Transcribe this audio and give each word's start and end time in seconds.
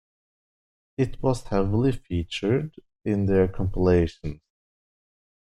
It 0.97 1.21
was 1.21 1.43
heavily 1.43 1.91
featured 1.91 2.73
in 3.05 3.27
their 3.27 3.47
compilations. 3.47 4.41